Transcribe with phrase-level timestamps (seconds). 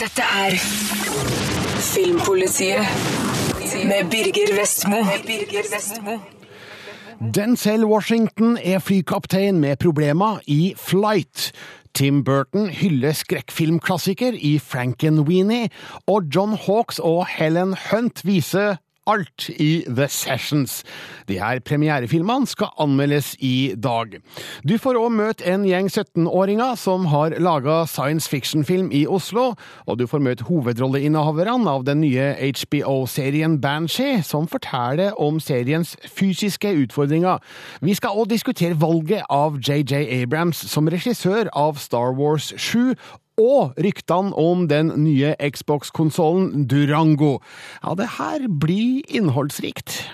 [0.00, 0.54] Dette er
[1.82, 2.78] Filmpolitiet
[3.84, 4.54] med Birger
[5.72, 6.18] Vestmo.
[7.34, 11.52] Denzel Washington er flykaptein med problemer i Flight.
[11.94, 15.68] Tim Burton hyller skrekkfilmklassiker i Frankenweenie,
[16.06, 18.76] og John Hawks og Helen Hunt viser
[19.06, 20.82] alt i The Sessions.
[21.28, 24.18] De her premierefilmene skal anmeldes i dag.
[24.68, 29.52] Du får òg møte en gjeng 17-åringer som har laga science fiction-film i Oslo,
[29.86, 36.70] og du får møte hovedrolleinnehaverne av den nye HBO-serien Banshee, som forteller om seriens fysiske
[36.84, 37.42] utfordringer.
[37.82, 42.94] Vi skal òg diskutere valget av JJ Abrams som regissør av Star Wars 7,
[43.40, 47.38] og ryktene om den nye Xbox-konsollen Durango.
[47.84, 50.10] Ja, det her blir innholdsrikt.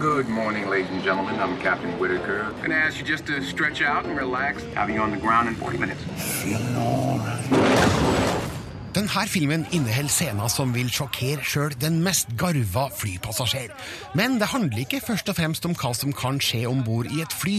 [0.00, 1.34] Good morning, ladies and gentlemen.
[1.40, 2.44] I'm Captain Whitaker.
[2.44, 4.62] I'm gonna ask you just to stretch out and relax.
[4.74, 6.02] Have you on the ground in 40 minutes.
[8.94, 13.72] Denne filmen inneholder scener som vil sjokkere sjøl den mest garva flypassasjer.
[14.14, 17.18] Men det handler ikke først og fremst om hva som kan skje om bord i
[17.24, 17.56] et fly.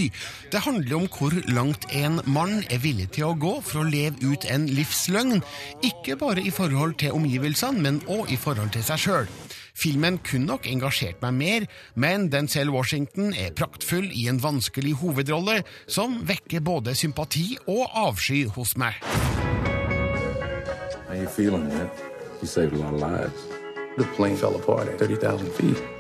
[0.54, 4.16] Det handler om hvor langt en mann er villig til å gå for å leve
[4.24, 5.44] ut en livsløgn.
[5.84, 9.28] Ikke bare i forhold til omgivelsene, men òg i forhold til seg sjøl.
[9.76, 11.66] Filmen kunne nok engasjert meg mer,
[12.00, 18.46] men Denzel Washington er praktfull i en vanskelig hovedrolle som vekker både sympati og avsky
[18.56, 19.04] hos meg.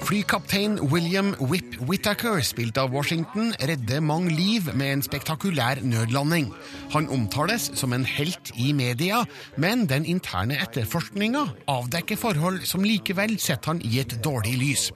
[0.03, 6.49] Flykaptein William Whip Whittaker, spilt av Washington, redder mange liv med en spektakulær nødlanding.
[6.91, 9.23] Han omtales som en helt i media,
[9.55, 14.89] men den interne etterforskninga avdekker forhold som likevel setter han i et dårlig lys.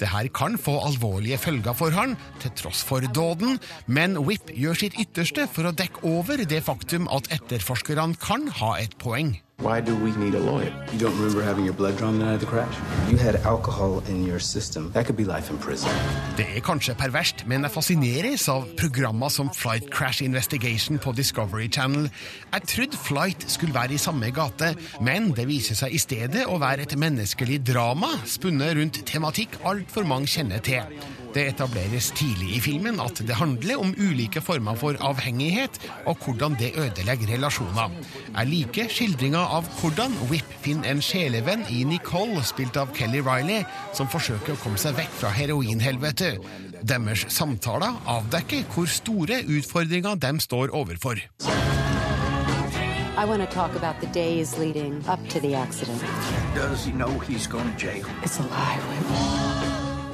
[0.00, 4.80] Det her kan få alvorlige følger for han, til tross for dåden, men Whip gjør
[4.80, 9.36] sitt ytterste for å dekke over det faktum at etterforskerne kan ha et poeng.
[9.60, 10.72] Why do we need a lawyer?
[10.90, 12.74] You don't remember having your blood drawn the night of the crash?
[13.10, 14.90] You had alcohol in your system.
[14.92, 15.90] That could be life in prison.
[16.36, 21.68] Det er kanskje perverst, men jeg fascineres av programmer som Flight Crash Investigation på Discovery
[21.68, 22.08] Channel.
[22.54, 24.72] Jeg trodde Flight skulle være i samme gate,
[25.04, 29.60] men det viser seg i stedet å være et menneskelig drama spunnet rundt tematikk
[29.90, 30.86] altfor mange kjenner til.
[31.34, 36.54] Det etableres tidlig i filmen at det handler om ulike former for avhengighet, og hvordan
[36.58, 37.90] det ødelegger relasjoner.
[38.36, 43.64] Jeg liker skildringa av hvordan Whip finner en sjelevenn i Nicole, spilt av Kelly Riley,
[43.94, 46.36] som forsøker å komme seg vekk fra heroinhelvete.
[46.82, 51.18] Deres samtaler avdekker hvor store utfordringer de står overfor.
[53.20, 56.00] I want to talk about the days leading up to the accident.
[56.54, 58.06] Does he know he's going to jail?
[58.22, 59.49] It's a lie, Whip.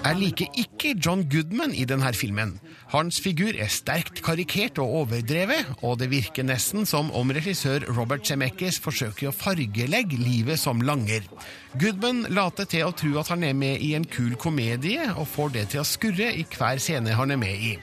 [0.07, 2.53] Jeg liker ikke John Goodman i denne filmen.
[2.93, 8.23] Hans figur er sterkt karikert og overdrevet, og det virker nesten som om regissør Robert
[8.29, 11.27] Zemeckis forsøker å fargelegge livet som langer.
[11.83, 15.57] Goodman later til å tro at han er med i en kul komedie, og får
[15.57, 17.75] det til å skurre i hver scene han er med i.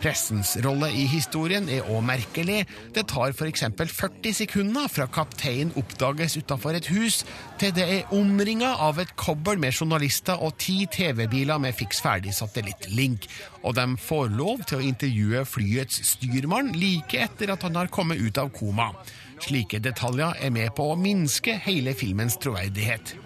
[0.00, 2.62] Pressens rolle i historien er òg merkelig.
[2.94, 3.64] Det tar f.eks.
[3.80, 7.22] 40 sekunder fra kapteinen oppdages utafor et hus,
[7.60, 12.34] til det er omringa av et kobbel med journalister og ti TV-biler med fiks ferdig
[12.36, 13.28] satellittlink.
[13.64, 18.20] Og de får lov til å intervjue flyets styrmann like etter at han har kommet
[18.20, 18.92] ut av koma.
[19.42, 23.16] Slike detaljer er med på å minske hele filmens troverdighet.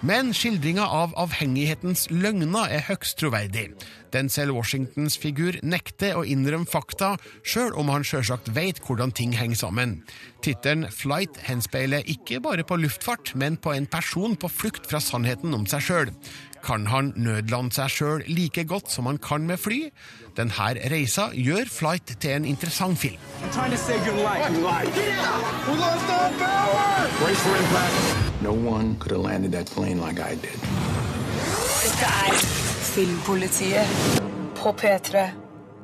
[0.00, 3.66] Men skildringa av avhengighetens løgner er høgst troverdig.
[4.14, 9.60] Denzel Washingtons figur nekter å innrømme fakta, sjøl om han sjølsagt veit hvordan ting henger
[9.60, 9.98] sammen.
[10.40, 15.52] Tittelen Flight henspeiler ikke bare på luftfart, men på en person på flukt fra sannheten
[15.54, 16.14] om seg sjøl.
[16.64, 19.90] Kan han nødlande seg sjøl like godt som han kan med fly?
[20.36, 23.20] Denne reisa gjør Flight til en interessant film.
[28.20, 30.60] I'm No one could have landed that plane like I did.
[31.84, 32.36] Dette er
[32.94, 33.86] Filmpolitiet
[34.56, 35.28] på P3.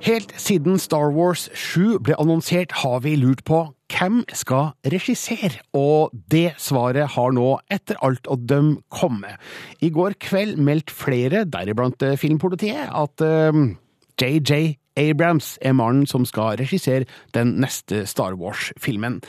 [0.01, 3.61] Helt siden Star Wars 7 ble annonsert, har vi lurt på
[3.93, 9.37] hvem skal regissere, og det svaret har nå etter alt å dømme kommet.
[9.85, 13.63] I går kveld meldte flere, deriblant eh, Filmpolitiet, at uh,
[14.17, 17.05] JJ Abrams er mannen som skal regissere
[17.37, 19.21] den neste Star Wars-filmen.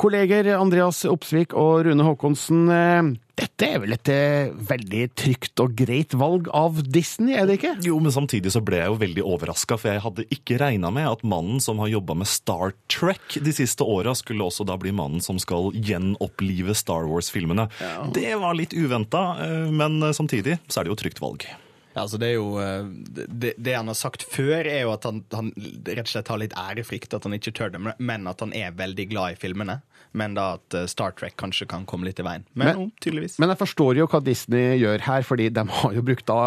[0.00, 5.74] Kolleger Andreas Opsvik og Rune Haakonsen, eh, dette er vel et eh, veldig trygt og
[5.76, 7.74] greit valg av Disney, er det ikke?
[7.84, 11.10] Jo, men samtidig så ble jeg jo veldig overraska, for jeg hadde ikke regna med
[11.10, 14.94] at mannen som har jobba med Star Trek de siste åra, skulle også da bli
[14.96, 17.68] mannen som skal gjenopplive Star Wars-filmene.
[18.16, 19.34] Det var litt uventa,
[19.68, 21.50] men samtidig så er det jo et trygt valg.
[21.94, 22.86] Ja, altså det, er jo, eh,
[23.28, 26.38] det, det han har sagt før, er jo at han, han rett og slett har
[26.38, 27.16] litt ærefrykt.
[27.16, 29.80] At han ikke tør det, men at han er veldig glad i filmene.
[30.16, 32.42] Men da at eh, Star Trek kanskje kan komme litt i veien.
[32.58, 33.36] Men, Men- tydeligvis.
[33.42, 36.38] Men jeg forstår jo hva Disney gjør her, fordi de har jo brukt da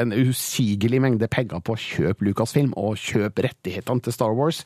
[0.00, 4.62] en usigelig mengde penger på å kjøpe Lucasfilm og kjøpe rettighetene til Star Wars.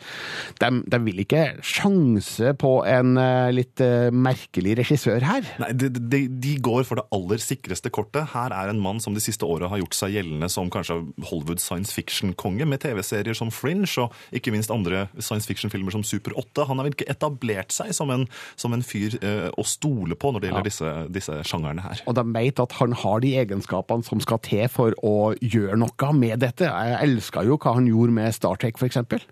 [0.62, 5.46] De, de vil ikke sjanse på en eh, litt eh, merkelig regissør her.
[5.62, 8.30] Nei, de, de, de går for det aller sikreste kortet.
[8.34, 10.19] Her er en mann som de siste åra har gjort seg gjeldende
[10.52, 11.00] som kanskje
[11.30, 16.36] Hollywood science fiction-konge, med TV-serier som Fringe og ikke minst andre science fiction-filmer som Super
[16.38, 16.66] 8.
[16.68, 18.26] Han har vel ikke etablert seg som en,
[18.60, 22.04] som en fyr eh, å stole på når det gjelder disse, disse sjangerne her.
[22.10, 26.12] Og de veit at han har de egenskapene som skal til for å gjøre noe
[26.16, 26.68] med dette.
[26.68, 29.22] Jeg elska jo hva han gjorde med Star Trek, eksempel.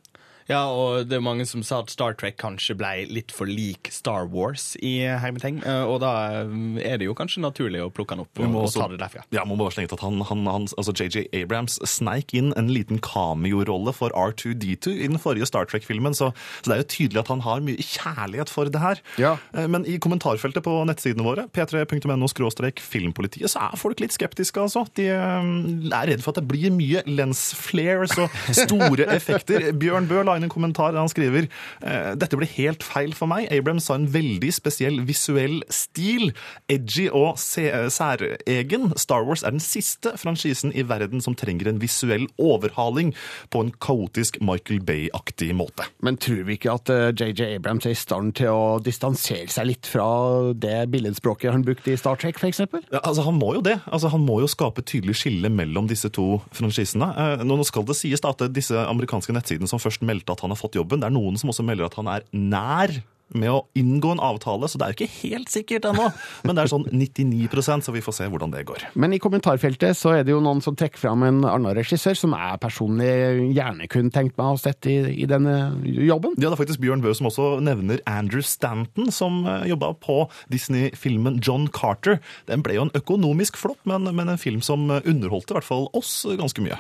[0.49, 3.91] Ja, og det er mange som sa at Star Trek kanskje ble litt for lik
[3.93, 5.59] Star Wars i hermeteng.
[5.61, 6.53] eh, Og da eh,
[6.89, 9.25] er det jo kanskje naturlig å plukke han opp og, også, og ta det derfra.
[9.37, 12.71] Ja, må bare slenge til at han, han, han, altså JJ Abrams sneik inn en
[12.73, 16.31] liten cameo-rolle for R2D2 i den forrige Star Trek-filmen, så,
[16.63, 19.03] så det er jo tydelig at han har mye kjærlighet for det her.
[19.21, 19.35] Ja.
[19.53, 24.87] Eh, Men i kommentarfeltet på nettsidene våre, p3.no-filmpolitiet, så er folk litt skeptiske, altså.
[24.97, 29.69] De er redd for at det blir mye lens flares og store effekter.
[29.79, 33.31] Bjørn Bø la inn en kommentar der han skriver eh, dette ble helt feil for
[33.31, 33.49] meg.
[33.55, 36.33] Abrams har en veldig spesiell visuell stil.
[36.71, 38.93] Edgy og særegen.
[38.99, 43.15] Star Wars er den siste franchisen i verden som trenger en visuell overhaling
[43.53, 45.87] på en kaotisk Michael Bay-aktig måte.
[46.05, 49.71] Men tror vi ikke at eh, JJ Abrams er i stand til å distansere seg
[49.71, 50.09] litt fra
[50.55, 52.65] det billedspråket han brukte i Star Trek, f.eks.?
[52.93, 53.79] Ja, altså Han må jo det.
[53.87, 57.11] Altså Han må jo skape tydelig skille mellom disse to franchisene.
[57.13, 60.55] Eh, nå skal det sies da at disse amerikanske nettsidene som først meldte at han
[60.55, 62.95] har fått jobben, det er noen som også melder at han er nær
[63.37, 66.09] med å inngå en avtale, så det er jo ikke helt sikkert ennå.
[66.47, 68.89] Men det er sånn 99% så vi får se hvordan det går.
[68.99, 72.37] Men i kommentarfeltet så er det jo noen som trekker fram en annen regissør som
[72.37, 73.11] jeg personlig
[73.57, 76.37] gjerne kunne tenkt meg å sett i, i denne jobben.
[76.39, 80.21] Ja, det er faktisk Bjørn Bøe som også nevner Andrew Stanton, som eh, jobba på
[80.53, 82.19] Disney-filmen John Carter.
[82.51, 85.89] Den ble jo en økonomisk flopp, men, men en film som underholdte i hvert fall
[85.97, 86.79] oss ganske mye.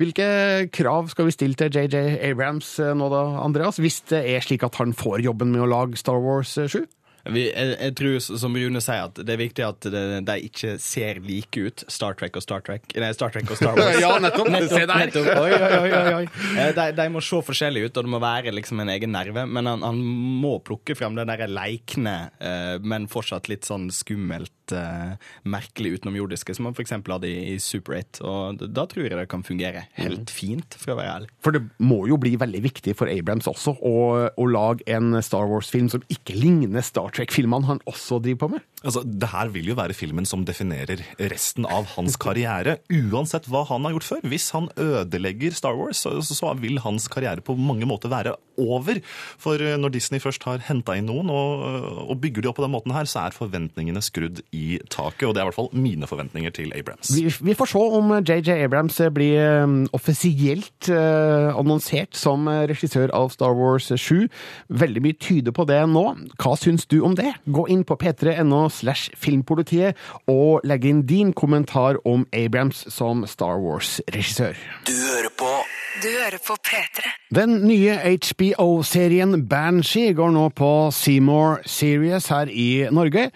[0.00, 0.26] Hvilke
[0.74, 4.64] krav skal vi stille til JJ Abrams eh, nå da, Andreas, hvis det er slik
[4.66, 6.84] at han får jobben med å lage Star Wars eh, 7?
[7.26, 10.76] Vi, jeg, jeg tror, som Rune sier, at det er viktig at det, de ikke
[10.78, 12.84] ser like ut, Star Trek og Star Trek.
[13.02, 13.98] Nei, Star Trek og Star Wars.
[13.98, 14.46] Ja, nettopp.
[14.54, 15.32] Nettopp.
[15.42, 16.28] Oi, oi, oi, oi, oi.
[16.54, 19.42] Eh, De, de må se forskjellige ut, og det må være liksom en egen nerve.
[19.50, 19.98] Men han, han
[20.44, 25.14] må plukke frem den der leikne, eh, men fortsatt litt sånn skummelt, eh,
[25.46, 26.94] merkelig utenomjordiske, som han f.eks.
[26.96, 28.22] hadde i, i Super 8.
[28.26, 31.30] Og da tror jeg det kan fungere helt fint, for å være ærlig.
[31.44, 33.96] For det må jo bli veldig viktig for Abrams også å,
[34.28, 38.66] å lage en Star Wars-film som ikke ligner Star Trek-filmene han også driver på med.
[38.86, 41.02] Altså, det her vil jo være filmen som definerer
[41.32, 44.26] resten av hans karriere, uansett hva han har gjort før.
[44.30, 49.00] Hvis han ødelegger Star Wars, så, så vil hans karriere på mange måter være over.
[49.42, 51.66] For eh, når Disney først har henta inn noen og,
[52.06, 55.26] og bygger de opp på den måten her, så er forventningene skrudd i taket.
[55.28, 57.12] Og det er i hvert fall mine forventninger til Abrams.
[57.16, 63.12] Vi, vi får se om JJ Abrams blir eh, offisielt eh, annonsert som eh, regissør
[63.16, 64.26] av Star Wars 7.
[64.68, 66.06] Veldig mye tyder på det nå.
[66.40, 67.34] Hva syns du om det?
[67.44, 69.96] Gå inn på p3.no slash filmpolitiet
[70.30, 74.56] og legg inn din kommentar om Abrams som Star Wars-regissør.
[74.86, 75.52] Du hører på
[75.96, 77.08] Du hører på P3.
[77.34, 83.30] Den nye HBO-serien Banshee går nå på Seymour Series her i Norge.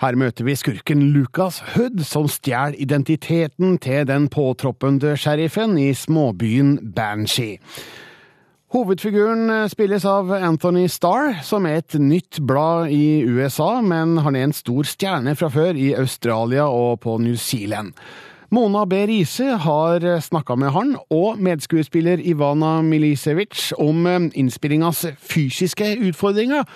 [0.00, 6.92] Her møter vi skurken Lucas Hood, som stjeler identiteten til den påtroppende sheriffen i småbyen
[6.94, 7.58] Banshee.
[8.76, 14.44] Hovedfiguren spilles av Anthony Starr, som er et nytt blad i USA, men han er
[14.44, 17.94] en stor stjerne fra før i Australia og på New Zealand.
[18.52, 18.98] Mona B.
[19.08, 24.04] Riise har snakka med han og medskuespiller Ivana Milisevic om
[24.36, 26.68] innspillingas fysiske utfordringer.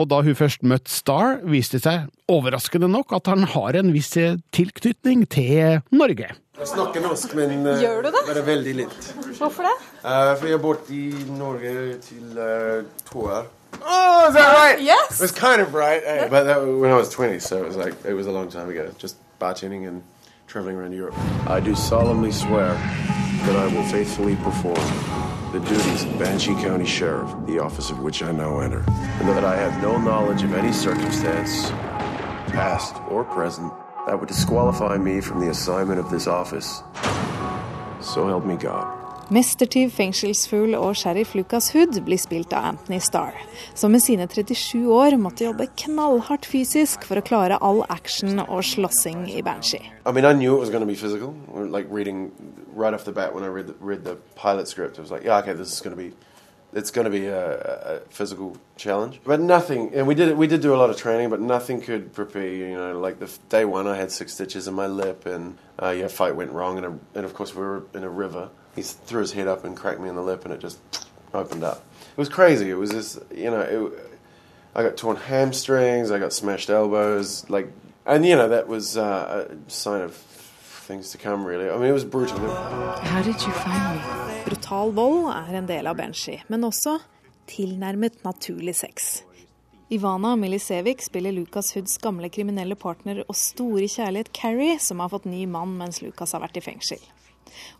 [0.00, 3.92] Og da hun først møtte Star, viste det seg overraskende nok at han har en
[3.92, 4.14] viss
[4.56, 6.30] tilknytning til Norge.
[6.58, 8.22] Jeg snakker norsk, men eh, Gjør du det?
[8.28, 9.06] bare veldig litt.
[9.38, 9.74] Hvorfor det?
[10.04, 11.72] Uh, for jeg har borte i Norge
[12.04, 13.48] til uh, to år.
[13.80, 14.80] Oh, is that right?
[14.80, 15.16] Yes.
[15.16, 17.76] It was kind of right, eh, but that, when I was 20, so it was
[17.76, 18.90] like it was a long time ago.
[18.98, 20.02] Just bartending and
[20.52, 21.18] traveling around Europe.
[21.48, 24.74] I do solemnly swear that I will faithfully perform
[25.50, 29.46] the duties of Banshee County Sheriff, the office of which I now enter, and that
[29.46, 31.70] I have no knowledge of any circumstance,
[32.52, 33.72] past or present,
[34.06, 36.82] that would disqualify me from the assignment of this office.
[38.02, 39.01] So help me God.
[39.32, 43.38] Mestertyv, fengselsfugl og sheriff Lucas Hood blir spilt av Anthony Starr,
[43.72, 48.60] som med sine 37 år måtte jobbe knallhardt fysisk for å klare all action og
[48.68, 49.88] slåssing i Banshee.
[50.04, 51.32] I mean, I knew it was going to be physical.
[51.48, 52.30] Like reading
[52.74, 55.24] right off the bat when I read the, read the pilot script, I was like,
[55.24, 56.12] yeah, okay, this is going to be,
[56.74, 59.18] it's going to be a, a physical challenge.
[59.24, 62.12] But nothing, and we did we did do a lot of training, but nothing could
[62.12, 62.66] prepare you.
[62.66, 65.88] You know, like the day one, I had six stitches in my lip, and uh,
[65.88, 68.50] yeah, fight went wrong, and, a, and of course we were in a river.
[68.74, 70.78] He threw his head up and cracked me in the lip, and it just
[71.34, 71.84] opened up.
[72.12, 72.70] It was crazy.
[72.70, 74.10] It was just, you know, it,
[74.74, 77.68] I got torn hamstrings, I got smashed elbows, like,
[78.06, 81.44] and you know that was uh, a sign of things to come.
[81.44, 82.38] Really, I mean, it was brutal.
[82.38, 84.44] How did you find me?
[84.44, 86.98] Brutal vold er en del av Banshee, men også
[87.46, 89.22] tilnærmet naturlig sex.
[89.92, 95.28] Ivana Milisevic spiller Lucas Hoods gamle kriminelle partner og store kjærlighet Carrie, som har fått
[95.28, 97.02] ny mann mens Lucas har vært i fengsel.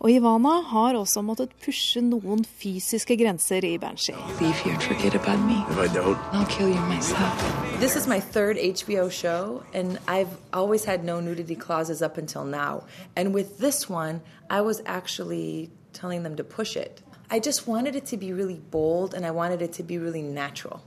[0.01, 4.17] Og Ivana har også måttet pushe noen fysiske grenser i Banshee.
[4.41, 5.59] Leave here and forget about me.
[5.71, 7.63] If I don't, I'll kill you myself.
[7.81, 12.45] This is my third HBO show, and I've always had no nudity clauses up until
[12.45, 12.85] now.
[13.17, 17.03] And with this one, I was actually telling them to push it.
[17.31, 20.23] I just wanted it to be really bold, and I wanted it to be really
[20.23, 20.83] natural.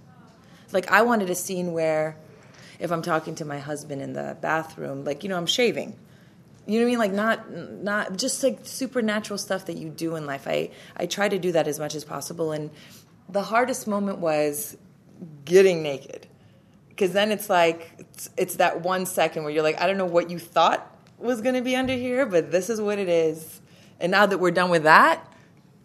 [0.71, 2.17] Like, I wanted a scene where
[2.79, 5.95] if I'm talking to my husband in the bathroom, like, you know, I'm shaving.
[6.67, 6.99] You know what I mean?
[6.99, 7.51] Like not
[7.83, 10.47] not just like supernatural stuff that you do in life.
[10.47, 12.71] I I try to do that as much as possible and
[13.29, 14.77] the hardest moment was
[15.45, 16.27] getting naked.
[16.97, 20.05] Cuz then it's like it's, it's that 1 second where you're like I don't know
[20.05, 23.61] what you thought was going to be under here, but this is what it is.
[23.99, 25.25] And now that we're done with that,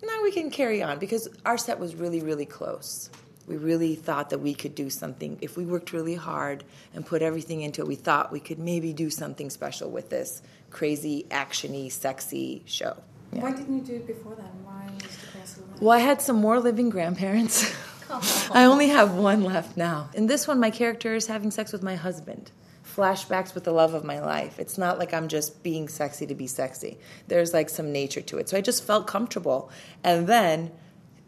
[0.02, 3.10] now we can carry on because our set was really really close.
[3.46, 6.62] We really thought that we could do something if we worked really hard
[6.94, 7.88] and put everything into it.
[7.88, 12.96] We thought we could maybe do something special with this crazy, actiony, sexy show.
[13.30, 14.46] Why didn't you do it before then?
[14.64, 17.72] Why was the castle Well, I had some more living grandparents.
[18.50, 20.10] I only have one left now.
[20.14, 22.50] In this one, my character is having sex with my husband.
[22.84, 24.58] Flashbacks with the love of my life.
[24.58, 26.98] It's not like I'm just being sexy to be sexy.
[27.28, 28.48] There's like some nature to it.
[28.48, 29.70] So I just felt comfortable.
[30.02, 30.72] And then,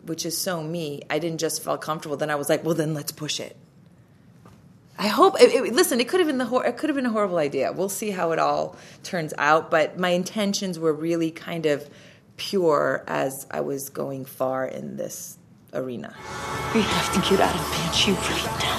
[0.04, 2.16] which is so me, I didn't just feel comfortable.
[2.16, 3.56] Then I was like, well, then let's push it.
[4.98, 5.40] I hope.
[5.40, 7.38] It, it- listen, it could have been the hor- it could have been a horrible
[7.38, 7.72] idea.
[7.72, 9.70] We'll see how it all turns out.
[9.70, 11.88] But my intentions were really kind of
[12.36, 15.38] pure as I was going far in this
[15.72, 16.14] arena.
[16.74, 18.78] We have to get out of Banshee right now.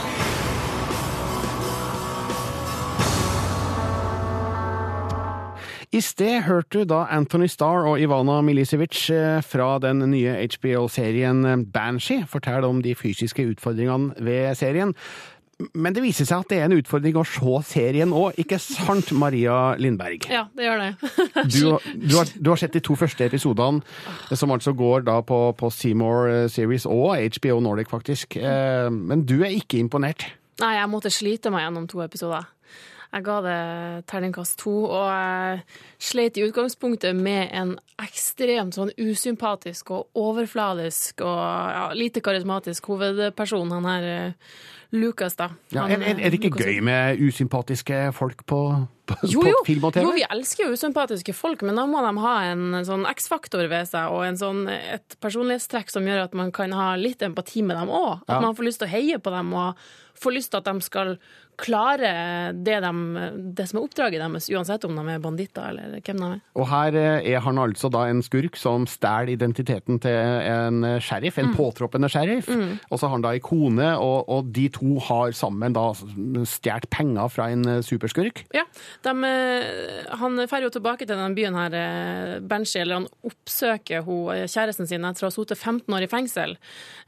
[5.94, 11.66] I sted hørte du da Anthony Starr og Ivana Milisevic eh, fra den nye HBO-serien
[11.74, 14.96] Banshee fortelle om de fysiske utfordringene ved serien.
[15.78, 19.12] Men det viser seg at det er en utfordring å se serien òg, ikke sant,
[19.16, 20.26] Maria Lindberg?
[20.34, 20.92] Ja, det gjør det.
[21.54, 21.60] Du,
[21.94, 23.84] du, har, du har sett de to første episodene,
[24.34, 28.38] som altså går da på, på Seymour eh, Series og HBO Nordic, faktisk.
[28.42, 30.26] Eh, Men du er ikke imponert?
[30.62, 32.50] Nei, jeg måtte slite meg gjennom to episoder.
[33.14, 33.58] Jeg ga det
[34.10, 35.60] terningkast to, og jeg
[36.02, 43.70] sleit i utgangspunktet med en ekstremt sånn usympatisk og overfladisk og ja, lite karismatisk hovedperson,
[43.76, 44.56] han her eh,
[44.94, 45.48] Lucas, da.
[45.74, 48.60] Han, er, er, det ikke Lucas- gøy med usympatiske folk på,
[49.10, 50.04] på, Jo, på film og TV?
[50.06, 53.90] jo, vi elsker jo usympatiske folk, men da må de ha en sånn X-faktor ved
[53.90, 57.78] seg, og en sånn, et personlighetstrekk som gjør at man kan ha litt empati med
[57.78, 58.22] dem òg.
[58.28, 58.42] At Ja.
[58.46, 59.78] man får lyst til å heie på dem, og
[60.22, 61.16] får lyst til at de skal
[61.60, 62.92] klare det, de,
[63.58, 66.42] det som er oppdraget deres, uansett om de er banditter eller hvem de er.
[66.60, 71.00] Og her eh, er han altså da en skurk som stjeler identiteten til en eh,
[71.04, 71.56] sheriff, en Mm.
[71.58, 72.48] påtroppende sheriff.
[72.50, 72.80] Mm.
[72.90, 76.88] Og så har han da ei kone, og, og de to har sammen da stjålet
[76.94, 78.44] penger fra en eh, superskurk.
[78.56, 78.64] Ja,
[79.04, 79.14] de,
[80.20, 81.76] Han drar jo tilbake til den byen her,
[82.48, 86.56] Benji, eller han oppsøker hun, kjæresten sin etter å ha sittet 15 år i fengsel.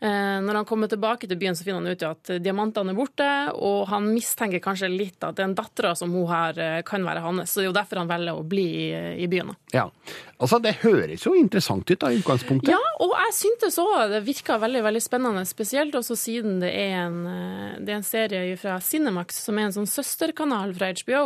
[0.01, 3.85] Når han kommer tilbake til byen, så finner han ut at diamantene er borte, og
[3.91, 7.51] han mistenker kanskje litt at den dattera som hun har, eh, kan være hans.
[7.51, 9.55] Så det er jo derfor han velger å bli i, i byen.
[9.71, 9.89] Ja.
[10.37, 12.73] Altså, det høres jo interessant ut da, i utgangspunktet.
[12.73, 15.43] Ja, og jeg syntes òg det virka veldig veldig spennende.
[15.47, 19.67] Spesielt også siden det er en, eh, det er en serie fra Cinemax, som er
[19.67, 21.23] en sånn søsterkanal fra HBO.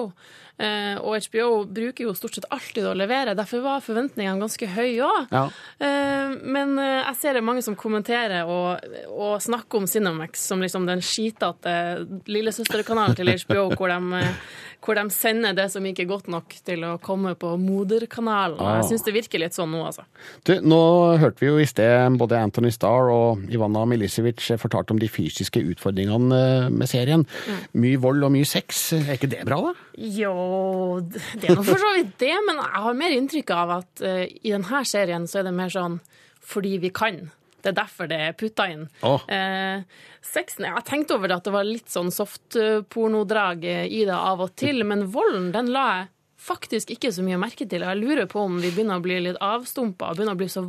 [0.59, 5.05] Eh, og HBO bruker jo stort sett alltid å levere, derfor var forventningene ganske høye
[5.07, 5.29] òg.
[5.31, 5.45] Ja.
[5.79, 8.83] Eh, men jeg ser det er mange som kommenterer og,
[9.13, 11.75] og snakker om Cinemax som liksom den skitete
[12.27, 14.25] lillesøsterkanalen til HBO, hvor de,
[14.83, 18.59] hvor de sender det som ikke er godt nok til å komme på moderkanalen.
[18.63, 18.79] Ah.
[18.79, 20.05] Jeg syns det virker litt sånn nå, altså.
[20.48, 20.79] Du, nå
[21.19, 25.62] hørte vi jo i sted både Anthony Starr og Ivana Milisevic fortalt om de fysiske
[25.74, 27.25] utfordringene eh, med serien.
[27.75, 28.86] Mye vold og mye sex.
[29.01, 29.75] Er ikke det bra, da?
[30.00, 30.33] Jo,
[31.12, 34.24] det er nå for så vidt det, men jeg har mer inntrykk av at uh,
[34.24, 36.00] i denne serien så er det mer sånn
[36.50, 37.27] fordi vi kan.
[37.61, 38.85] Det er derfor det er putta inn.
[39.03, 39.23] Oh.
[39.31, 39.81] Eh,
[40.25, 44.55] sexen, Jeg tenkte over det at det var litt sånn softpornodrag i det av og
[44.59, 47.83] til, men volden den la jeg faktisk ikke så mye merke til.
[47.83, 50.63] Jeg lurer på om vi begynner å bli litt avstumpa og begynner å bli så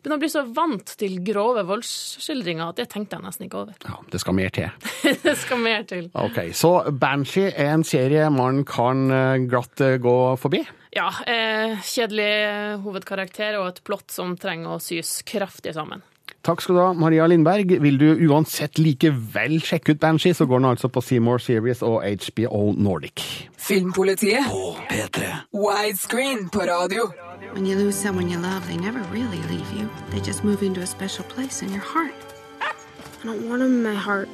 [0.00, 3.76] begynner å bli så vant til grove voldsskildringer at det tenkte jeg nesten ikke over.
[3.86, 4.90] Ja, det skal mer til.
[5.26, 6.10] det skal mer til.
[6.16, 10.64] Ok, Så Banshee er en serie man kan eh, glatt eh, gå forbi?
[10.96, 16.04] Ja, eh, kjedelig hovedkarakter og et plott som trenger å sys kraftig sammen.
[16.46, 17.72] Takk skal du ha, Maria Lindberg.
[17.82, 22.04] Vil du uansett likevel sjekke ut Banshee, så går den altså på Seymour Series og
[22.06, 23.48] HBO Nordic.
[23.58, 25.32] Filmpolitiet på P3.
[25.50, 27.10] Widescreen på radio.
[27.52, 29.88] When you lose someone you love, they never really leave you.
[30.12, 32.14] They just move into a special place in your heart.
[32.62, 34.28] I don't want him in my heart.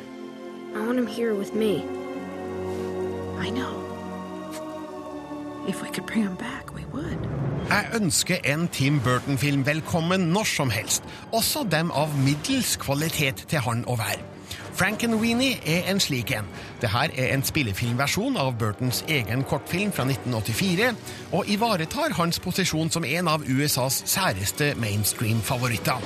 [0.77, 1.83] I want him here with me.
[3.41, 3.73] I know.
[5.67, 6.72] If we could bring him back.
[6.93, 13.65] Jeg ønsker en Tim Burton-film velkommen når som helst, også dem av middels kvalitet til
[13.65, 14.32] han å være.
[14.75, 16.47] Frankenweenie er en slik en.
[16.81, 20.93] Dette er en spillefilmversjon av Burtons egen kortfilm fra 1984,
[21.33, 26.01] og ivaretar hans posisjon som en av USAs særeste mainstream-favoritter.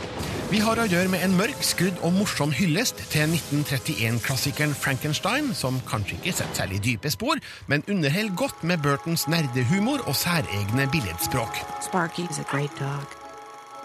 [0.50, 5.80] Vi har å gjøre med en mørk, skrudd og morsom hyllest til 1931-klassikeren Frankenstein, som
[5.90, 11.62] kanskje ikke setter særlig dype spor, men underholder godt med Burtons nerdehumor og særegne billedspråk.
[11.82, 13.10] Sparky is a great dog,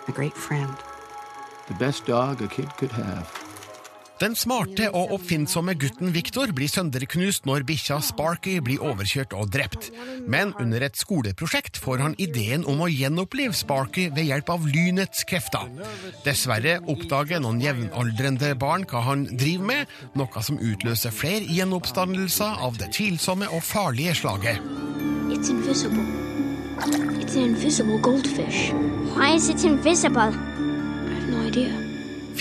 [0.07, 0.77] a great friend.
[1.67, 3.40] The best dog a kid could have.
[4.21, 9.87] Den smarte og oppfinnsomme gutten Victor blir sønderknust når bikkja Sparky blir overkjørt og drept.
[10.29, 15.25] Men under et skoleprosjekt får han ideen om å gjenopplive Sparky ved hjelp av lynets
[15.25, 15.65] krefter.
[16.21, 22.77] Dessverre oppdager noen jevnaldrende barn hva han driver med, noe som utløser flere gjenoppstandelser av
[22.77, 24.61] det tvilsomme og farlige slaget.
[25.33, 26.05] It's invisible.
[27.17, 28.69] It's an invisible goldfish.
[29.17, 30.29] Why is it invisible?
[30.29, 31.80] I have no idea.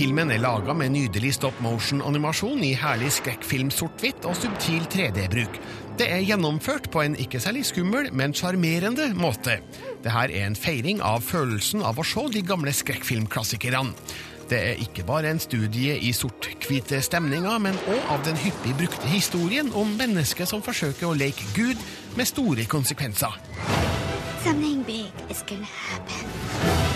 [0.00, 5.58] Filmen er laga med nydelig stop motion-animasjon i herlig skrekkfilm sort-hvitt og subtil 3D-bruk.
[6.00, 9.58] Det er gjennomført på en ikke særlig skummel, men sjarmerende måte.
[10.00, 13.92] Dette er en feiring av følelsen av å se de gamle skrekkfilmklassikerne.
[14.48, 19.10] Det er ikke bare en studie i sort-hvite stemninger, men òg av den hyppig brukte
[19.12, 21.76] historien om mennesker som forsøker å leke Gud
[22.16, 23.36] med store konsekvenser.
[24.40, 26.89] Something big is gonna happen.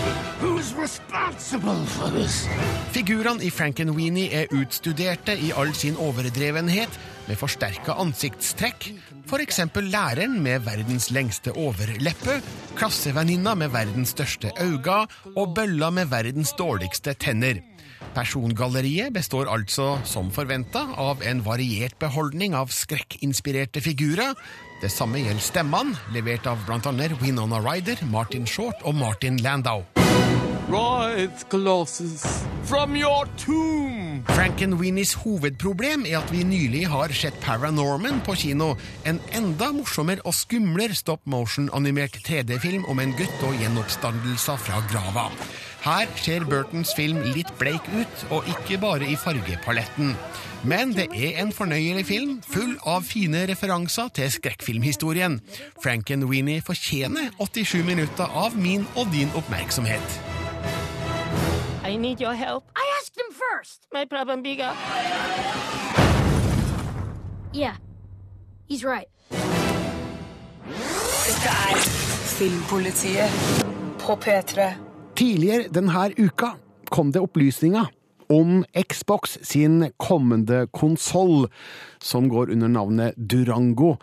[2.93, 8.91] Figurene i Frankenweenie er utstuderte i all sin overdrevenhet, med forsterka ansiktstrekk,
[9.25, 9.61] f.eks.
[9.89, 12.37] læreren med verdens lengste overleppe,
[12.77, 14.99] klassevenninna med verdens største øyne
[15.33, 17.63] og bølla med verdens dårligste tenner.
[18.15, 24.37] Persongalleriet består altså, som forventa, av en variert beholdning av skrekkinspirerte figurer.
[24.81, 27.11] Det samme gjelder stemmene, levert av bl.a.
[27.23, 29.83] Winona Ryder, Martin Short og Martin Landau.
[30.67, 32.23] Rise, Colossus,
[32.63, 34.23] from your tomb!
[34.25, 38.71] Frankenweenies hovedproblem er at vi nylig har sett Paranorman på kino,
[39.05, 45.27] en enda morsommere og skumlere stop motion-animert 3D-film om en gutt og gjenoppstandelser fra grava.
[45.85, 50.15] Her ser Burtons film litt bleik ut, og ikke bare i fargepaletten.
[50.65, 55.37] Men det er en fornøyelig film, full av fine referanser til skrekkfilmhistorien.
[55.83, 60.34] Frankenweenie fortjener 87 minutter av min og din oppmerksomhet.
[61.87, 62.63] I need your help.
[62.75, 63.87] I asked him first.
[63.93, 64.71] My problem bigger.
[67.53, 67.75] Yeah,
[68.67, 69.07] he's right.
[72.37, 73.29] Filmpolitiet
[73.99, 74.73] på P3.
[75.15, 76.55] Tidligere denne uka
[76.89, 77.85] kom det opplysninger
[78.29, 81.47] om Xbox sin kommende konsoll,
[82.01, 83.95] som går under navnet Durango.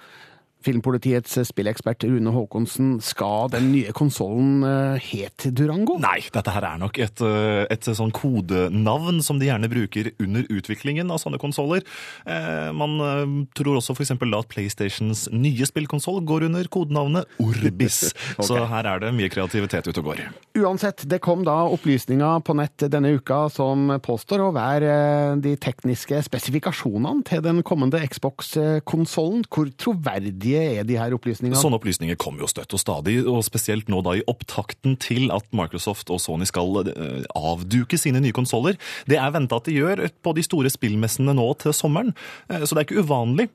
[0.63, 4.63] Filmpolitiets spillekspert Rune Haakonsen, skal den nye konsollen
[5.03, 5.99] het Durango?
[6.03, 10.47] Nei, dette her er nok et, eh, et sånn kodenavn som de gjerne bruker under
[10.53, 11.85] utviklingen av sånne konsoller.
[12.27, 14.15] Eh, man eh, tror også f.eks.
[14.15, 18.13] at PlayStations nye spillkonsoll går under kodenavnet Orbis.
[18.37, 18.47] okay.
[18.49, 20.25] Så her er det mye kreativitet ute og går.
[20.63, 25.57] Uansett, det kom da opplysninger på nett denne uka som påstår å være eh, de
[25.57, 29.47] tekniske spesifikasjonene til den kommende Xbox-konsollen.
[29.53, 31.59] Hvor troverdige er de her opplysningene?
[31.59, 35.47] Sånne opplysninger kommer jo støtt og stadig, og spesielt nå da i opptakten til at
[35.57, 38.79] Microsoft og Sony skal eh, avduke sine nye konsoller.
[39.11, 42.15] Det er venta at de gjør på de store spillmessene nå til sommeren,
[42.49, 43.51] eh, så det er ikke uvanlig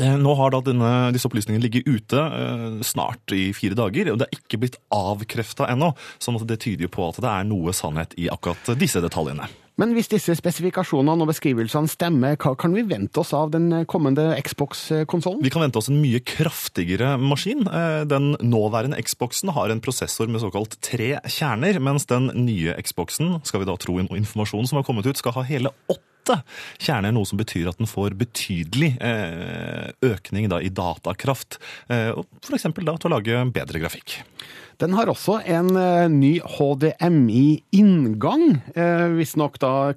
[0.00, 2.22] Eh, Nå har da denne, disse opplysningene ligget ute
[2.86, 5.90] snart i fire dager, og det er ikke blitt avkrefta ennå.
[6.16, 9.50] Sånn at det tyder på at det er noe sannhet i akkurat disse detaljene.
[9.82, 14.28] Men hvis disse spesifikasjonene og beskrivelsene stemmer, hva kan vi vente oss av den kommende
[14.46, 15.40] Xbox-konsollen?
[15.42, 17.64] Vi kan vente oss en mye kraftigere maskin.
[17.66, 23.40] Eh, Den nåværende Xboxen har en prosessor med såkalt tre kjerner, mens den nye Xboxen,
[23.42, 26.38] skal vi da tro i noe informasjon som har kommet ut, skal ha hele åtte
[26.78, 31.58] kjerner, noe som betyr at den får betydelig eh, økning da i datakraft.
[31.90, 32.54] F.eks.
[32.54, 34.20] Eksempel da til å lage bedre grafikk.
[34.80, 39.58] Den har også en eh, ny HDMI-inngang, eh, visstnok.
[39.62, 39.94] Hva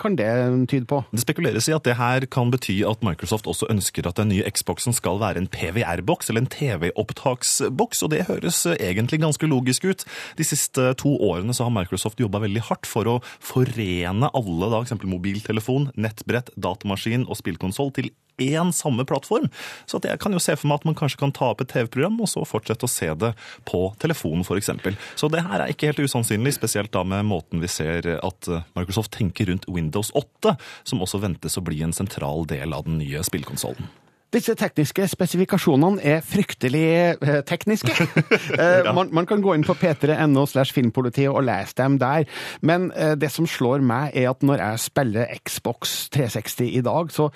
[0.00, 0.30] kan det
[0.70, 1.02] tyde på?
[1.12, 4.46] Det spekuleres i at det her kan bety at Microsoft også ønsker at den nye
[4.50, 9.88] Xboxen skal være en PVR-boks, eller en TV-opptaksboks, og det høres eh, egentlig ganske logisk
[9.88, 10.06] ut.
[10.38, 14.82] De siste to årene så har Microsoft jobba veldig hardt for å forene alle, da,
[14.82, 19.48] eksempel mobiltelefon, nettbrett, datamaskin og spillkonsoll til én samme plattform.
[19.88, 22.18] Så jeg kan jo se for meg at man kanskje kan ta opp et TV-program,
[22.24, 23.32] og så fortsette å se det
[23.68, 24.70] på telefonen f.eks.
[25.18, 29.12] Så det her er ikke helt usannsynlig, spesielt da med måten vi ser at Microsoft
[29.18, 30.56] tenker rundt Windows 8,
[30.88, 33.88] som også ventes å bli en sentral del av den nye spillkonsollen.
[34.28, 36.82] Disse tekniske spesifikasjonene er fryktelig
[37.16, 37.94] eh, tekniske.
[38.58, 38.92] Eh, Ja.
[38.92, 42.26] man, man kan gå inn på p3.no slash filmpolitiet og lese dem der,
[42.60, 47.08] men eh, det som slår meg er at når jeg spiller Xbox 360 i dag,
[47.14, 47.30] så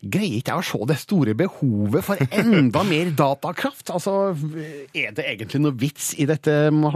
[0.00, 3.90] greier ikke jeg å se det store behovet for enda mer datakraft.
[3.92, 4.32] Altså,
[4.96, 6.92] er det egentlig noe vits i dette ma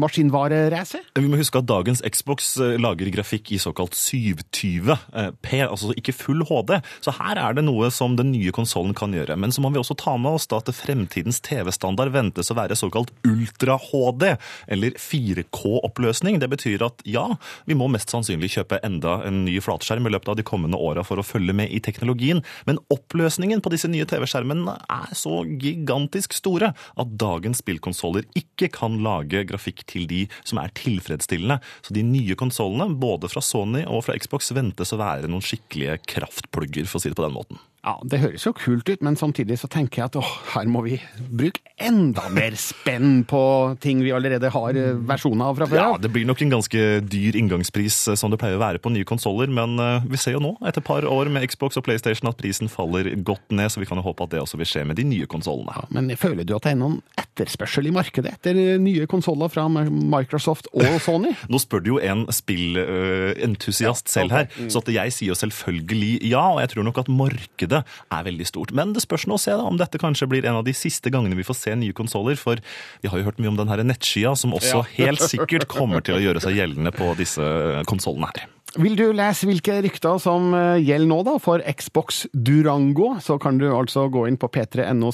[0.00, 1.12] maskinvareracet?
[1.16, 6.14] Vi må huske at dagens Xbox eh, lager grafikk i såkalt 720 eh, altså ikke
[6.16, 6.78] full HD.
[7.04, 9.36] Så her er det noe som den nye konsollen kan gjøre.
[9.36, 12.78] Men så må vi også ta med oss da at fremtidens TV-standard ventes å være
[12.78, 14.32] såkalt ultra-HD,
[14.72, 16.40] eller 4K-oppløsning.
[16.40, 17.28] Det betyr at ja,
[17.68, 21.04] vi må mest sannsynlig kjøpe enda en ny flatskjerm i løpet av de kommende åra
[21.06, 22.42] for å følge med i teknologien.
[22.68, 28.98] Men oppløsningen på disse nye TV-skjermene er så gigantisk store at dagens spillkonsoller ikke kan
[29.04, 31.60] lage grafikk til de som er tilfredsstillende.
[31.82, 36.00] Så de nye konsollene, både fra Sony og fra Xbox, ventes å være noen skikkelige
[36.16, 37.62] kraftplugger, for å si det på den måten.
[37.86, 40.80] Ja, Det høres jo kult ut, men samtidig så tenker jeg at åh, her må
[40.82, 40.96] vi
[41.30, 43.38] bruke enda mer spenn på
[43.84, 45.78] ting vi allerede har eh, versjoner av fra før.
[45.78, 45.92] Ja.
[46.02, 49.06] Det blir nok en ganske dyr inngangspris eh, som det pleier å være på nye
[49.06, 52.26] konsoller, men eh, vi ser jo nå, etter et par år med Xbox og PlayStation,
[52.32, 54.82] at prisen faller godt ned, så vi kan jo håpe at det også vil skje
[54.88, 55.86] med de nye konsollene.
[55.94, 60.72] Men føler du at det er noen etterspørsel i markedet etter nye konsoller fra Microsoft
[60.74, 61.36] og Sony?
[61.52, 64.70] Nå spør du jo en spillentusiast selv her, Mm.
[64.72, 68.48] så at jeg sier jo selvfølgelig ja, og jeg tror nok at markedet er veldig
[68.48, 68.74] stort.
[68.76, 71.12] Men det spørs nå å se da, om dette kanskje blir en av de siste
[71.12, 72.60] gangene vi får se nye konsoller, for
[73.02, 74.90] vi har jo hørt mye om den her nettskya, som også Ja.
[75.06, 77.42] helt sikkert kommer til å gjøre seg gjeldende på disse
[77.88, 78.46] konsollene her.
[78.76, 83.60] Vil du lese hvilke rykter som eh, gjelder nå da for Xbox Durango, så kan
[83.60, 85.12] du altså gå inn på p3.no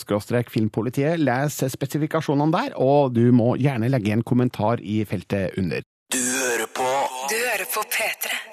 [0.51, 5.85] filmpolitiet, lese spesifikasjonene der, og du må gjerne legge en kommentar i feltet under.
[6.13, 6.89] Du hører på
[7.31, 8.52] Du hører på P3.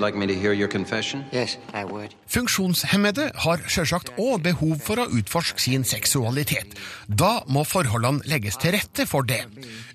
[0.00, 1.24] Like me to hear your confession?
[1.32, 1.58] Yes,
[2.26, 6.74] Funksjonshemmede har sjølsagt òg behov for å utforske sin seksualitet.
[7.08, 9.44] Da må forholdene legges til rette for det.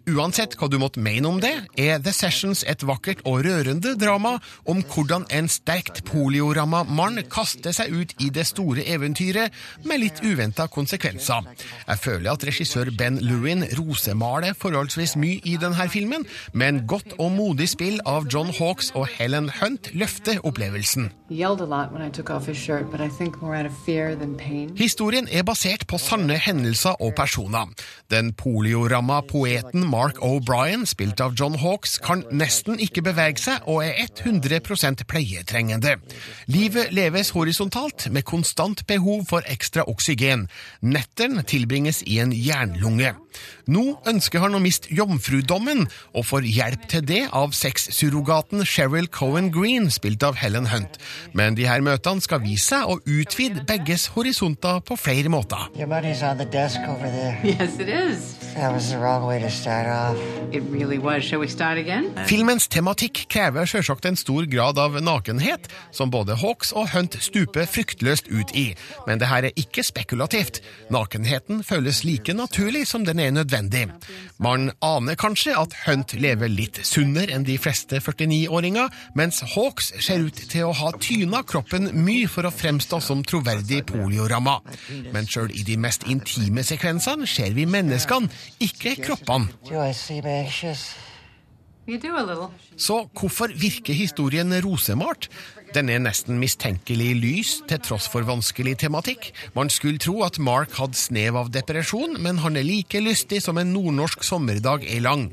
[0.09, 4.37] Uansett hva du måtte mene om det, er The Sessions et vakkert og rørende drama
[4.69, 9.53] om hvordan en sterkt polioramma mann kaster seg ut i det store eventyret
[9.85, 11.45] med litt uventa konsekvenser.
[11.87, 17.33] Jeg føler at regissør Ben Lewin rosemaler forholdsvis mye i denne filmen, men godt og
[17.35, 21.07] modig spill av John Hawks og Helen Hunt løfter opplevelsen.
[24.75, 27.71] Historien er basert på sanne hendelser og personer.
[28.11, 33.85] Den polioramma poeten Mark O'Brien, spilt av John Hawks, kan nesten ikke bevege seg og
[33.87, 35.95] er 100% pleietrengende.
[36.51, 40.49] Livet leves horisontalt med konstant behov for ekstra oksygen.
[40.81, 43.15] Netteren tilbringes i en jernlunge.
[43.69, 49.51] Nå ønsker han å miste jomfrudommen, og får hjelp til det av sexsurrogaten Cheryl Cohen
[49.53, 50.99] Green, spilt av Helen Hunt.
[51.37, 55.69] Men de her møtene skal vise seg å utvide begges horisonter på flere måter.
[55.77, 57.37] Your money's on the desk over there.
[57.43, 58.35] Yes, it is.
[58.55, 60.17] That was the wrong way to start off.
[60.51, 61.23] It really was.
[61.23, 62.09] Shall we start again?
[62.27, 67.69] Filmens tematikk krever selvsagt en stor grad av nakenhet, som både Hawks og Hunt stuper
[67.69, 68.73] fryktløst ut i.
[69.07, 70.61] Men det her er ikke spekulativt.
[70.93, 73.85] Nakenheten føles like naturlig som den er nødvendig.
[74.39, 80.25] Man aner kanskje at Hunt lever litt sunnere enn de fleste 49-åringer, mens Hawks ser
[80.27, 84.59] ut til å ha tyna kroppen mye for å fremstå som troverdig polioramma.
[85.13, 88.31] Men sjøl i de mest intime sekvensene ser vi menneskene,
[88.63, 89.51] ikke kroppene.
[92.77, 95.29] Så hvorfor virker historien rosemalt?
[95.75, 99.29] Den er nesten mistenkelig lys, til tross for vanskelig tematikk.
[99.53, 103.59] Man skulle tro at Mark hadde snev av depresjon, men han er like lystig som
[103.61, 105.29] en nordnorsk sommerdag er lang.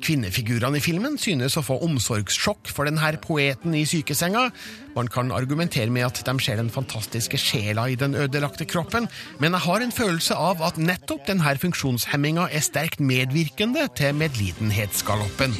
[0.00, 4.46] Kvinnefigurene i filmen synes å få omsorgssjokk for denne poeten i sykesenga.
[4.94, 9.54] Man kan argumentere med at de ser den fantastiske sjela i den ødelagte kroppen, men
[9.54, 15.54] jeg har en følelse av at nettopp denne funksjonshemminga er sterkt medvirkende til medlidenhetsgaloppen.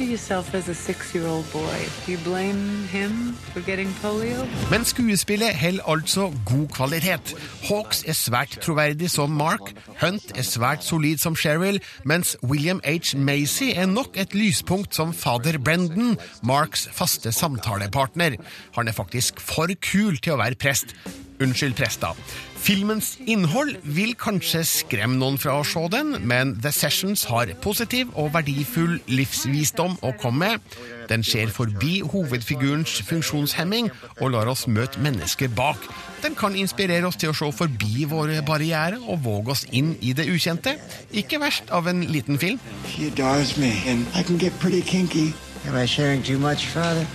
[4.71, 7.33] Men skuespillet holder altså god kvalitet.
[7.67, 13.17] Hawks er svært troverdig som Mark, Hunt er svært solid som Cheryl, mens William H.
[13.17, 18.37] Macy er nok et lyspunkt som fader Brendan, Marks faste samtalepartner.
[18.75, 20.95] Han er faktisk for kul til å være prest.
[21.41, 22.15] Unnskyld, prester.
[22.61, 28.11] Filmens innhold vil kanskje skremme noen fra å se den, men The Sessions har positiv
[28.13, 30.75] og verdifull livsvisdom å komme med.
[31.09, 35.81] Den ser forbi hovedfigurens funksjonshemming og lar oss møte mennesket bak.
[36.21, 40.13] Den kan inspirere oss til å se forbi våre barrierer og våge oss inn i
[40.13, 40.75] det ukjente.
[41.09, 42.61] Ikke verst av en liten film.
[42.85, 45.33] She adores me, and I can get pretty kinky.
[45.65, 47.09] Am I sharing too much, Father?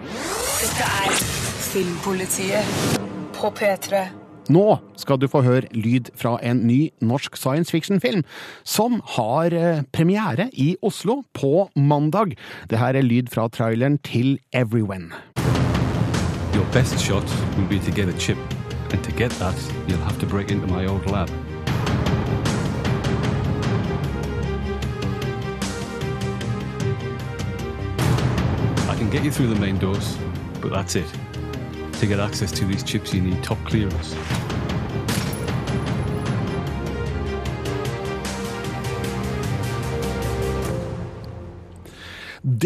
[0.00, 1.20] Dette er
[1.68, 3.04] Filmpolitiet
[3.36, 4.06] på P3.
[4.52, 8.22] Nå skal du få høre lyd fra en ny norsk science fiction-film,
[8.64, 12.36] som har eh, premiere i Oslo på mandag.
[12.70, 15.10] Det her er lyd fra traileren til Everyone.
[16.54, 18.38] Your best shot will be to get a chip,
[18.92, 21.28] and to get that, you'll have to break into my old lab.
[28.88, 30.16] I can get you through the main doors,
[30.62, 31.35] but that's it.
[32.00, 34.14] To get access to these chips, you need top clearance.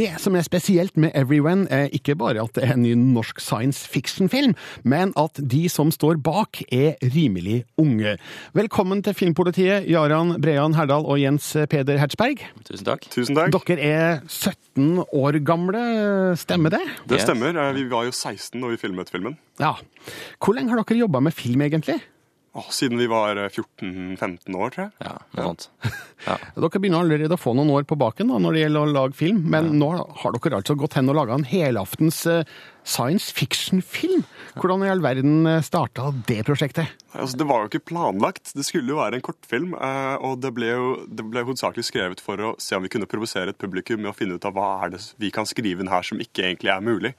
[0.00, 3.40] Det som er spesielt med Everyone, er ikke bare at det er en ny norsk
[3.44, 4.54] science fiction-film,
[4.88, 8.14] men at de som står bak, er rimelig unge.
[8.56, 12.40] Velkommen til Filmpolitiet, Jaran Brean Herdal og Jens Peder Hertzberg.
[12.64, 13.04] Tusen takk.
[13.12, 13.52] Tusen takk.
[13.68, 15.82] Dere er 17 år gamle,
[16.40, 16.80] stemmer det?
[17.10, 17.52] Det stemmer.
[17.52, 19.36] Eh, Vi var jo 16 når vi filmet filmen.
[19.60, 19.74] Ja.
[20.40, 22.00] Hvor lenge har dere jobba med film, egentlig?
[22.52, 24.90] Åh, siden vi var eh, 14-15 år, tror jeg.
[25.06, 25.68] Ja, noe sånt.
[26.58, 29.14] Dere begynner allerede å få noen år på baken da, når det gjelder å lage
[29.20, 29.90] film, men nå
[30.22, 32.42] har dere altså gått hen og laga en helaftens eh,
[32.82, 34.24] science fiction-film.
[34.58, 36.90] Hvordan i all verden starta det prosjektet?
[37.14, 38.50] Altså, det var jo ikke planlagt.
[38.58, 39.76] Det skulle jo være en kortfilm.
[39.78, 43.06] eh, Og det ble jo det ble hovedsakelig skrevet for å se om vi kunne
[43.10, 45.92] provosere et publikum med å finne ut av hva er det vi kan skrive inn
[45.94, 47.14] her som ikke egentlig er mulig.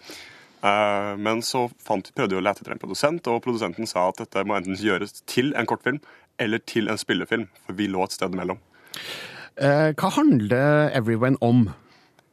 [0.62, 4.22] Eh, Men så fant, prøvde vi å lete etter en produsent, og produsenten sa at
[4.22, 6.02] dette må enten gjøres til en kortfilm
[6.42, 8.62] eller til en spillefilm, for vi lå et sted mellom.
[9.58, 11.68] Eh, hva handler Everyone om?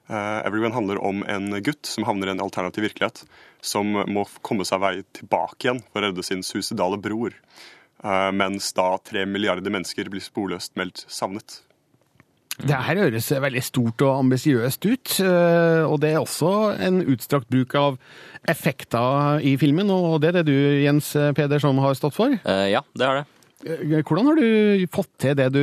[0.09, 3.25] Eh, Everyone handler om en gutt som havner i en alternativ virkelighet,
[3.61, 7.35] som må komme seg vei tilbake igjen for å redde sin suicidale bror.
[7.99, 11.57] Mens da tre milliarder mennesker blir sporløst meldt savnet.
[12.59, 17.47] Det her høres veldig stort og ambisiøst ut, eh, og det er også en utstrakt
[17.53, 17.99] bruk av
[18.51, 22.35] effekter i filmen, og det er det du, Jens Peder, som har stått for.
[22.35, 23.27] Eh, ja, det har det.
[23.63, 25.63] Eh, Hvordan har du fått til det du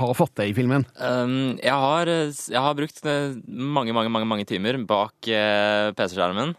[0.00, 0.86] har fått til i filmen?
[0.96, 6.56] Um, jeg, har, jeg har brukt mange, mange, mange, mange timer bak PC-skjermen.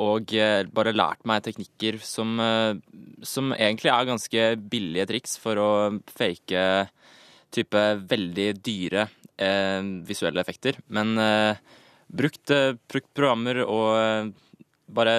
[0.00, 0.32] og
[0.72, 2.38] bare lært meg teknikker som,
[3.20, 5.70] som egentlig er ganske billige triks for å
[6.16, 6.64] fake
[7.54, 9.08] type veldig dyre
[9.40, 10.78] eh, visuelle effekter.
[10.88, 11.56] Men eh,
[12.10, 14.30] brukt, eh, brukt programmer og eh,
[14.90, 15.14] bare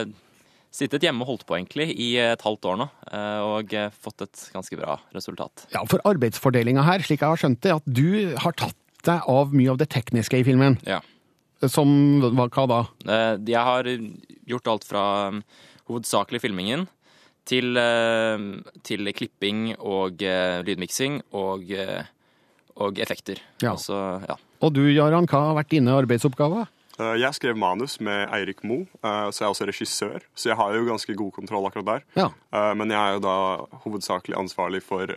[0.71, 4.43] sittet hjemme og holdt på egentlig i et halvt år nå, eh, og fått et
[4.53, 5.65] ganske bra resultat.
[5.73, 9.51] Ja, For arbeidsfordelinga her, slik jeg har skjønt det, at du har tatt deg av
[9.57, 10.77] mye av det tekniske i filmen.
[10.87, 11.01] Ja.
[11.69, 11.91] Som
[12.23, 12.79] hva, hva da?
[13.03, 13.89] Eh, Jeg har
[14.49, 15.43] gjort alt fra um,
[15.91, 16.87] hovedsakelig filmingen
[17.49, 17.73] til,
[18.85, 21.71] til klipping og lydmiksing og,
[22.81, 23.41] og effekter.
[23.63, 23.75] Ja.
[23.75, 24.37] Altså, ja.
[24.61, 26.69] Og du, Jaran, hva har vært dine arbeidsoppgaver?
[26.99, 30.19] Eh, Jeg skrev manus med Eirik Mo, eh, så jeg er også regissør.
[30.35, 32.01] Så jeg har jo ganske god kontroll akkurat der.
[32.19, 32.27] Ja.
[32.51, 33.35] Eh, Men jeg er jo da
[33.85, 35.07] hovedsakelig ansvarlig for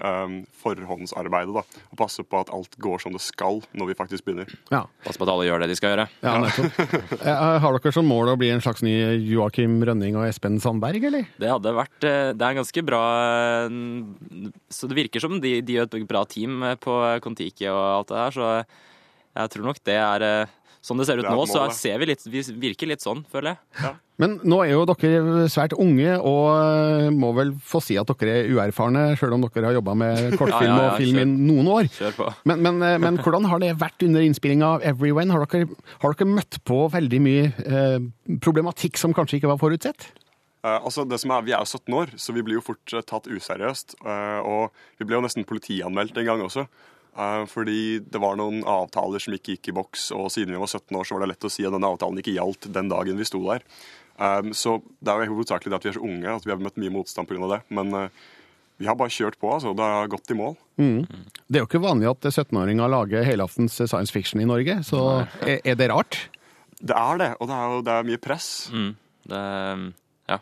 [0.62, 1.54] forhåndsarbeidet.
[1.54, 4.46] da, Og passe på at alt går som det skal når vi faktisk begynner.
[4.70, 4.84] Ja.
[5.04, 6.08] Pass på at alle gjør det de skal gjøre.
[6.22, 7.58] Ja.
[7.64, 8.94] Har dere som mål å bli en slags ny
[9.28, 11.26] Joakim Rønning og Espen Sandberg, eller?
[11.38, 13.02] Det hadde vært Det er ganske bra
[14.72, 18.16] Så det virker som de, de gjør et bra team på Kon-Tiki og alt det
[18.20, 18.48] der, så
[19.34, 20.24] jeg tror nok det er
[20.84, 23.54] Sånn det ser ut Det nå, så ser vi litt Vi virker litt sånn, føler
[23.54, 23.92] jeg.
[24.20, 28.34] Men nå er jo dere svært unge, og eh, må vel få si at dere
[28.44, 31.24] er uerfarne, sjøl om dere har jobba med kortfilm Ja, ja, ja, og film i
[31.48, 31.88] noen år.
[31.96, 32.28] Kjør på.
[32.50, 35.32] Men, men, eh, men hvordan har det vært under innspillinga av Everyone?
[35.34, 37.98] Har dere, har dere møtt på veldig mye eh,
[38.44, 40.12] problematikk som kanskje ikke var forutsett?
[40.64, 42.92] Uh, altså det som er, Vi er jo 17 år, så vi blir jo fort
[42.96, 43.98] uh, tatt useriøst.
[44.00, 46.64] Uh, og vi ble jo nesten politianmeldt en gang også.
[47.16, 50.70] Eh, fordi det var noen avtaler som ikke gikk i boks, og siden vi var
[50.70, 53.20] 17 år, så var det lett å si at denne avtalen ikke gjaldt den dagen
[53.20, 53.66] vi sto der.
[54.14, 56.62] Um, så det er jo hovedsakelig det at vi er så unge, at vi har
[56.62, 57.48] møtt mye motstand pga.
[57.50, 57.60] det.
[57.74, 58.22] Men eh,
[58.78, 59.74] vi har bare kjørt på, altså.
[59.74, 60.54] Det har gått i mål.
[60.78, 61.02] Mm.
[61.46, 65.74] Det er jo ikke vanlig at 17-åringer lager helaftens science fiction i Norge, så er,
[65.78, 66.24] det rart?
[66.80, 68.48] Det er det, og det er jo det er mye press.
[69.24, 69.42] Det,
[70.30, 70.40] ja.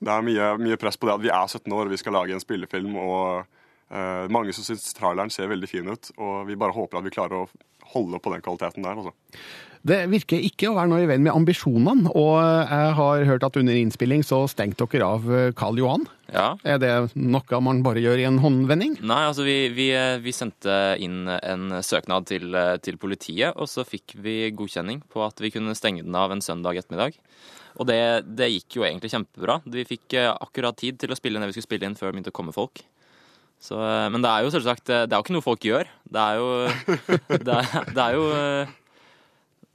[0.00, 2.16] Det er mye, mye press på det at vi er 17 år og vi skal
[2.18, 2.96] lage en spillefilm.
[3.00, 3.56] og eh,
[4.30, 7.42] Mange som syns traileren ser veldig fin ut, og vi bare håper at vi klarer
[7.42, 7.48] å
[7.90, 9.00] holde på den kvaliteten der.
[9.00, 9.14] Også.
[9.80, 13.56] Det virker ikke å være noe i veien med ambisjonene, og jeg har hørt at
[13.56, 16.04] under innspilling så stengte dere av eh, Karl Johan.
[16.30, 16.52] Ja.
[16.68, 18.98] Er det noe man bare gjør i en håndvending?
[19.00, 19.88] Nei, altså vi, vi,
[20.20, 22.52] vi sendte inn en søknad til,
[22.84, 26.44] til politiet, og så fikk vi godkjenning på at vi kunne stenge den av en
[26.44, 27.16] søndag ettermiddag.
[27.80, 29.62] Og det, det gikk jo egentlig kjempebra.
[29.64, 32.10] Vi fikk eh, akkurat tid til å spille inn det vi skulle spille inn før
[32.10, 32.84] det begynte å komme folk.
[33.60, 35.88] Så, eh, men det er jo selvsagt Det er jo ikke noe folk gjør.
[36.08, 36.48] Det er jo
[37.46, 38.76] Det er, det er jo eh,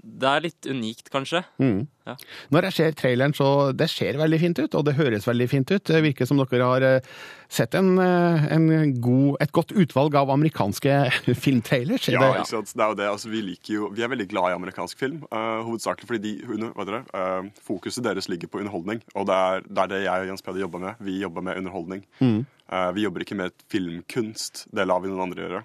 [0.06, 1.40] Det er litt unikt, kanskje.
[1.58, 1.88] Mm.
[2.06, 2.14] Ja.
[2.54, 5.72] Når jeg ser traileren, så det ser veldig fint ut, og det høres veldig fint
[5.74, 5.82] ut.
[5.90, 7.08] Det virker som dere har eh,
[7.50, 8.68] sett en, eh, en
[9.02, 11.00] god, et godt utvalg av amerikanske
[11.44, 12.06] filmtrailers.
[12.10, 12.74] Er Ja, det- ikke sant?
[12.76, 13.08] Det er jo det.
[13.10, 15.24] Altså, vi, liker jo, vi er veldig glad i amerikansk film.
[15.34, 19.02] uh, hovedsakelig fordi de, under, hva heter det, eh, fokuset deres ligger på underholdning.
[19.16, 21.02] Og det er, det er det jeg og Jens Peder jobber med.
[21.02, 22.06] Vi jobber med underholdning.
[22.22, 22.46] Mm.
[22.70, 24.68] Uh, vi jobber ikke med filmkunst.
[24.74, 25.64] Det lar vi noen andre gjøre.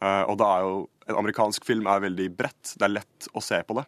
[0.00, 0.76] Eh, og det er jo,
[1.10, 2.74] en amerikansk film er veldig bredt.
[2.76, 3.86] Det er lett å se på det.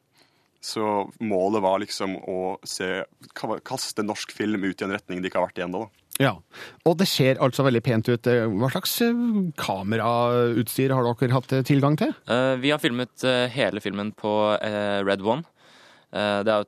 [0.63, 0.85] Så
[1.19, 3.03] målet var liksom å se,
[3.67, 5.89] kaste norsk film ut i en retning de ikke har vært i ennå.
[6.21, 6.37] Ja,
[6.87, 8.29] og det ser altså veldig pent ut.
[8.29, 9.23] Hva slags eh,
[9.59, 12.13] kamerautstyr har dere hatt eh, tilgang til?
[12.31, 15.47] Eh, vi har filmet eh, hele filmen på eh, Red One.
[16.13, 16.63] Eh, det er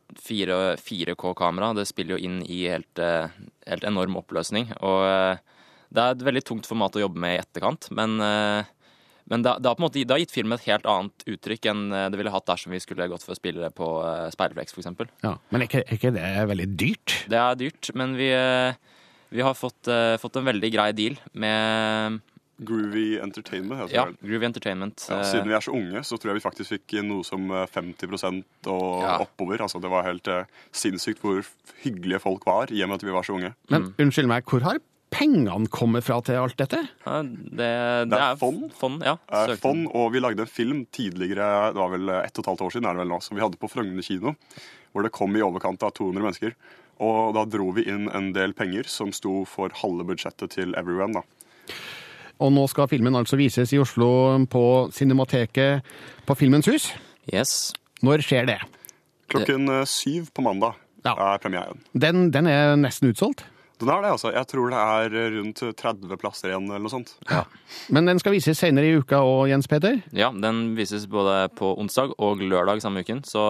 [0.48, 1.74] jo et 4K-kamera.
[1.76, 3.28] Det spiller jo inn i helt, eh,
[3.68, 4.72] helt enorm oppløsning.
[4.80, 5.42] Og eh,
[5.94, 8.72] det er et veldig tungt format å jobbe med i etterkant, men, eh,
[9.30, 11.84] men det, har på en måte, det har gitt filmen et helt annet uttrykk enn
[11.92, 14.76] eh, det ville hatt dersom vi skulle gått for å spille det på uh, speilrefleks,
[14.76, 15.08] f.eks.
[15.24, 17.16] Ja, men er ikke, er ikke det veldig dyrt?
[17.32, 18.76] Det er dyrt, men vi, eh,
[19.32, 22.20] vi har fått, eh, fått en veldig grei deal med
[22.64, 23.80] Groovy Entertainment.
[23.80, 24.04] heter det Ja.
[24.22, 25.06] Groovy Entertainment.
[25.10, 27.50] Ja, eh, siden vi er så unge, så tror jeg vi faktisk fikk noe som
[27.50, 29.18] eh, 50% og Ja.
[29.18, 29.58] oppover.
[29.58, 31.42] Altså, det var helt eh, sinnssykt hvor
[31.82, 33.54] hyggelige folk var, i og med at vi var så unge.
[33.70, 34.78] Men unnskyld meg, hvor har
[35.14, 36.80] pengene kommer fra til alt dette?
[37.06, 37.70] Ja, det,
[38.10, 38.68] Det er fond.
[38.76, 39.16] fond ja.
[39.30, 42.64] Eh, fond, og vi lagde en film tidligere, det var vel ett og et halvt
[42.66, 44.34] år siden, er det vel nå, som vi hadde på Frogner kino,
[44.92, 46.56] hvor det kom i overkant av 200 mennesker.
[47.02, 51.14] Og da dro vi inn en del penger som sto for halve budsjettet til Everyone.
[51.14, 51.74] da.
[52.42, 54.10] Og nå skal filmen altså vises i Oslo
[54.50, 55.82] på Cinemateket
[56.26, 56.90] på Filmens hus.
[57.32, 57.72] Yes.
[58.04, 58.58] Når skjer det?
[59.32, 60.74] Klokken eh, syv på mandag
[61.04, 61.80] er premieren.
[61.94, 63.44] Den, den er nesten utsolgt.
[63.82, 64.30] Den er det, altså.
[64.32, 67.14] Jeg tror det er rundt 30 plasser igjen, eller noe sånt.
[67.30, 67.42] Ja.
[67.92, 69.98] Men den skal vises senere i uka og Jens Peter?
[70.14, 73.42] Ja, den vises både på onsdag og lørdag samme uken, så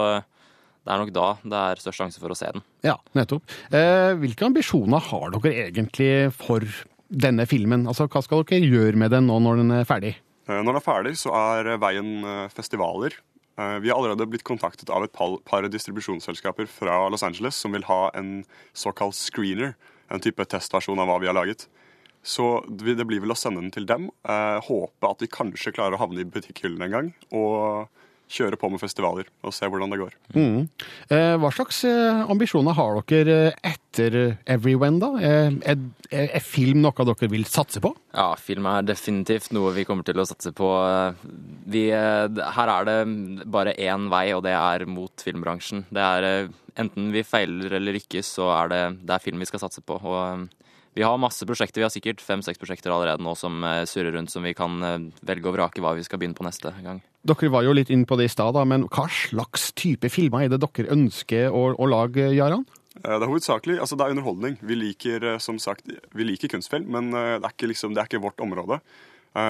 [0.85, 2.65] det er nok da det er størst sjanse for å se den.
[2.85, 3.45] Ja, nettopp.
[3.73, 6.65] Eh, hvilke ambisjoner har dere egentlig for
[7.09, 7.87] denne filmen?
[7.89, 10.17] Altså, Hva skal dere gjøre med den nå når den er ferdig?
[10.49, 13.17] Eh, Når den er ferdig, så er veien eh, festivaler.
[13.57, 17.73] Eh, Vi har allerede blitt kontaktet av et par par distribusjonsselskaper fra Los Angeles som
[17.73, 18.45] vil ha en
[18.77, 19.73] såkalt screener,
[20.13, 21.67] en type testversjon av hva vi har laget.
[22.25, 25.99] Så det blir vel å sende den til dem, eh, håpe at vi kanskje klarer
[25.99, 27.89] å havne i butikkhyllene en gang, og
[28.31, 30.15] kjøre på med festivaler og se hvordan det går.
[30.35, 30.61] Mm.
[31.13, 34.17] Eh, hva slags eh, ambisjoner har dere eh, etter
[34.51, 35.11] Everyone, da?
[35.21, 35.79] Eh, er,
[36.11, 37.93] er, er film noe dere vil satse på?
[38.17, 40.71] Ja, film er definitivt noe vi kommer til å satse på.
[41.71, 42.99] Vi, eh, her er det
[43.55, 45.87] bare én vei, og det er mot filmbransjen.
[45.95, 49.47] Det er eh, Enten vi feiler eller lykkes, så er det, det er film vi
[49.47, 49.95] skal satse på.
[50.03, 50.65] Og eh,
[50.99, 51.81] vi har masse prosjekter.
[51.81, 55.09] Vi har sikkert fem-seks prosjekter allerede nå som eh, surrer rundt, som vi kan eh,
[55.27, 56.99] velge og vrake hva vi skal begynne på neste gang.
[57.25, 60.51] Dere var jo litt inn på det i stad, men hva slags type filmer er
[60.53, 62.67] det dere ønsker å, å lage, Jaran?
[63.01, 64.59] Eh, Det er hovedsakelig, altså det er underholdning.
[64.61, 68.03] Vi liker eh, som sagt, vi liker kunstfilm, men eh, det er ikke, liksom, det
[68.03, 68.81] er ikke vårt område.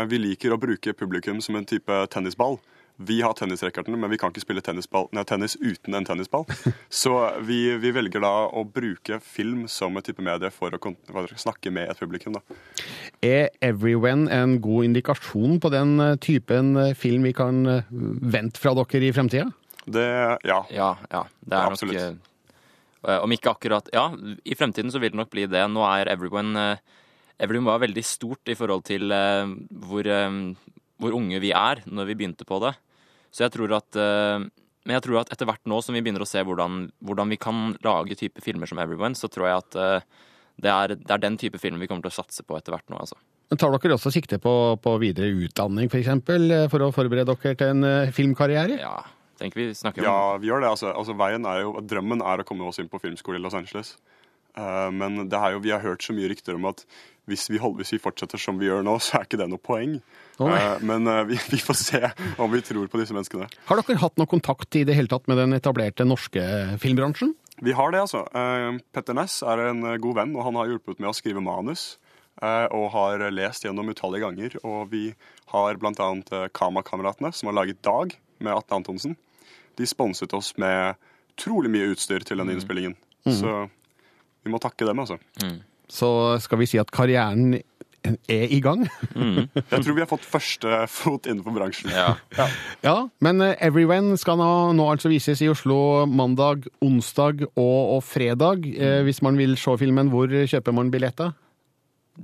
[0.08, 2.54] Vi liker å bruke publikum som en type tennisball.
[2.96, 6.44] Vi har tennisracketene, men vi kan ikke spille nei, tennis uten en tennisball.
[7.02, 11.26] Så vi, vi velger da å bruke film som et type medie for å for
[11.26, 12.38] å snakke med et publikum.
[12.38, 12.59] da.
[13.24, 18.62] Er Everyone en god indikasjon på den eh, typen eh, film vi kan eh, vente
[18.62, 19.50] fra dere i fremtida?
[19.85, 20.07] Det
[20.46, 20.62] Ja.
[20.70, 21.24] Ja, ja.
[21.40, 21.98] Det er Absolutt.
[21.98, 22.30] nok
[23.04, 25.66] Om ikke akkurat Ja, i fremtiden så vil det nok bli det.
[25.68, 26.78] Nå er Everyone
[27.38, 30.09] Everyone var veldig stort i forhold til hvor,
[31.04, 32.74] hvor unge vi er når vi begynte på det.
[33.34, 34.46] Så jeg tror at eh,
[34.84, 37.40] Men jeg tror at etter hvert nå som vi begynner å se hvordan, hvordan vi
[37.40, 40.26] kan lage type filmer som Everyone, så tror jeg at eh,
[40.64, 42.86] det er, det er den type film vi kommer til å satse på etter hvert
[42.92, 43.16] nå, altså.
[43.50, 46.92] Men Tar dere også sikte på, på videre utdanning, f.eks., for, eksempel, eh, for å
[46.94, 48.76] forberede dere til en filmkarriere?
[48.82, 48.98] Ja,
[49.40, 50.74] tenker vi snakker om Ja, vi gjør det.
[50.76, 53.57] Altså, altså veien er jo, Drømmen er å komme oss inn på filmskole i Los
[53.57, 53.96] Angeles.
[54.55, 56.84] Uh, men det er jo, vi har hørt så mye rykter om at
[57.30, 59.62] hvis vi, holder, hvis vi fortsetter som vi gjør nå, så er ikke det noe
[59.62, 59.98] poeng.
[60.41, 62.01] Eh, men eh, vi, vi får se
[62.43, 63.47] om vi tror på disse menneskene.
[63.68, 66.43] Har dere hatt noe kontakt i det hele tatt med den etablerte norske
[66.82, 67.35] filmbransjen?
[67.62, 68.24] Vi har det, altså.
[68.35, 71.99] Eh, Petter Næss er en god venn, og han har hjulpet med å skrive manus.
[72.43, 74.57] eh, Og har lest gjennom utallige ganger.
[74.66, 75.05] Og vi
[75.55, 76.49] har bl.a.
[76.51, 79.14] Kama-kameratene, som har laget Dag med Atle Antonsen.
[79.78, 80.97] De sponset oss med
[81.37, 82.97] utrolig mye utstyr til den innspillingen.
[83.26, 83.32] Mm.
[83.39, 83.55] Så
[84.45, 85.16] vi må takke dem, altså.
[85.91, 86.11] Så
[86.43, 87.57] skal vi si at karrieren
[88.05, 88.84] er i gang.
[89.14, 91.92] Jeg tror vi har fått første fot innenfor bransjen.
[91.94, 92.48] Ja.
[92.84, 98.02] Ja, men eh, Everyone skal nå, nå altså vises i Oslo mandag, onsdag og, og
[98.07, 98.66] fredag.
[98.74, 101.32] Eh, hvis man vil se filmen, hvor kjøper man billetter?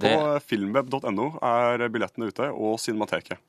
[0.00, 0.16] På
[0.46, 3.40] filmweb.no er billettene ute, og Cinemateket.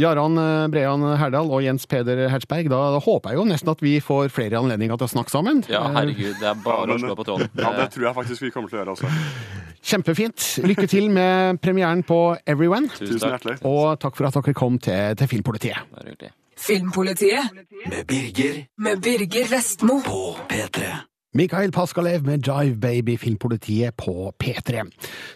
[0.00, 3.96] Jaran eh, Brean Herdal og Jens Peder Hertzberg, da, håper jeg jo nesten at vi
[4.02, 5.62] får flere anledninger til å snakke sammen.
[5.70, 7.52] Ja, herregud, det er bare å slå på tråden.
[7.60, 9.12] Ja, det tror jeg faktisk vi kommer til å gjøre også.
[9.94, 10.46] Kjempefint.
[10.64, 12.88] Lykke til med premieren på Everyone.
[12.94, 13.58] Tusen Tusen hjertelig.
[13.68, 16.30] Og takk for at dere kom til, til Filmpolitiet.
[16.64, 17.50] Filmpolitiet
[17.90, 19.98] Med Birger med Birger Vestmo.
[20.06, 20.88] på P3.
[21.34, 24.84] Mikael Paskalev med Jive Baby Filmpolitiet på P3.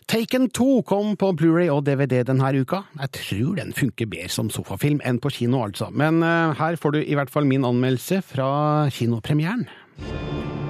[0.06, 2.84] Taken 2 kom på Blu-ray og DVD denne uka.
[3.00, 5.90] Jeg tror den funker bedre som sofafilm enn på kino, altså.
[5.90, 9.66] Men eh, her får du i hvert fall min anmeldelse fra kinopremieren.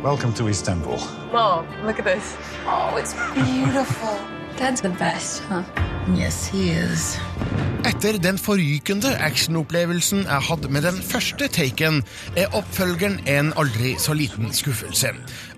[0.05, 0.99] Welcome to Istanbul.
[1.33, 2.37] Mom, look at this.
[2.67, 4.17] Oh, it's beautiful.
[4.57, 5.63] Dad's the best, huh?
[6.15, 7.19] Yes, he is.
[7.85, 12.05] Etter den forrykende actionopplevelsen jeg hadde med den første Taken,
[12.37, 15.09] er oppfølgeren en aldri så liten skuffelse.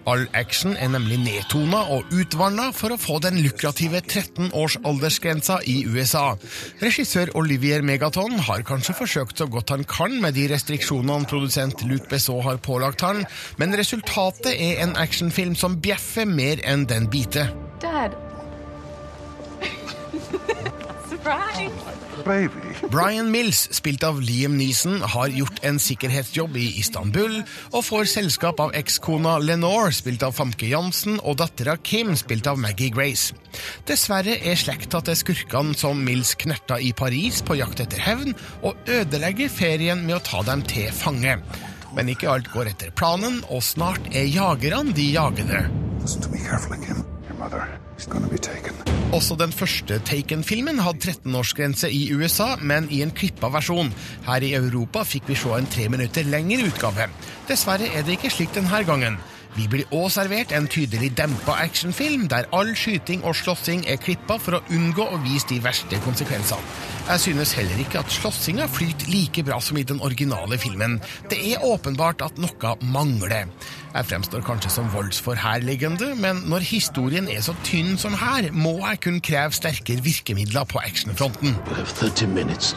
[0.09, 5.59] All action er nemlig nedtona og utvanna for å få den lukrative 13 års aldersgrensa
[5.69, 6.33] i USA.
[6.81, 12.09] Regissør Olivier Megaton har kanskje forsøkt så godt han kan med de restriksjonene produsent Luc
[12.11, 13.25] Besson har pålagt han,
[13.61, 17.53] men resultatet er en actionfilm som bjeffer mer enn den biter.
[17.85, 18.17] Dad.
[21.11, 22.10] Surprise.
[22.25, 22.75] Baby.
[22.91, 27.41] Brian Mills, spilt av Liam Neeson, har gjort en sikkerhetsjobb i Istanbul,
[27.73, 32.61] og får selskap av ekskona Lenore, spilt av Famke Jansen, og dattera Kim, spilt av
[32.61, 33.37] Maggie Grace.
[33.89, 38.79] Dessverre er slekta til skurkene som Mills knerta i Paris på jakt etter hevn, og
[38.91, 41.39] ødelegger ferien med å ta dem til fange.
[41.97, 45.67] Men ikke alt går etter planen, og snart er jagerne de jagende.
[46.01, 47.05] Listen to me carefully, Kim.
[47.29, 47.90] Your mother
[49.11, 53.91] Også den første Taken-filmen hadde 13-årsgrense i USA, men i en klippa versjon.
[54.29, 57.11] Her i Europa fikk vi se en tre minutter lengre utgave.
[57.49, 59.19] Dessverre er det ikke slik denne gangen.
[59.57, 64.39] Vi blir også servert en tydelig dempa actionfilm, der all skyting og slåssing er klippa
[64.39, 66.63] for å unngå å vise de verste konsekvensene.
[67.11, 71.01] Jeg synes heller ikke at slåssinga flyter like bra som i den originale filmen.
[71.31, 73.51] Det er åpenbart at noe mangler.
[73.91, 79.03] Jeg fremstår kanskje som voldsforherligende, men når historien er så tynn som her, må jeg
[79.07, 81.59] kun kreve sterkere virkemidler på actionfronten.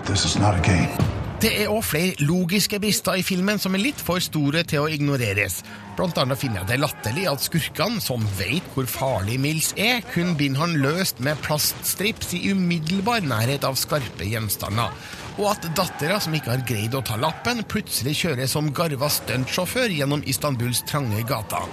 [0.06, 1.13] This is not a game.
[1.44, 4.92] Det er òg flere logiske brister i filmen som er litt for store til å
[4.96, 5.58] ignoreres.
[5.98, 10.38] Blant annet finner jeg det latterlig at skurkene, som vet hvor farlig Mills er, kun
[10.40, 14.96] binder han løst med plaststrips i umiddelbar nærhet av skarpe gjenstander.
[15.40, 19.94] Og at dattera, som ikke har greid å ta lappen, plutselig kjører som garva stuntsjåfør
[19.96, 21.66] gjennom Istanbuls trange gater.